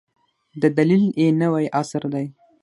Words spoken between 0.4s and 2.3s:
د دلیل یې نوی عصر دی.